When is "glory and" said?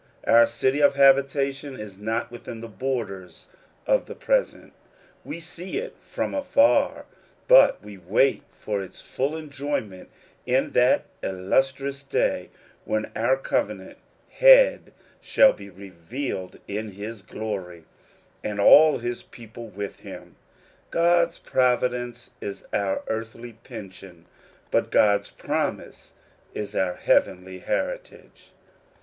17.21-18.59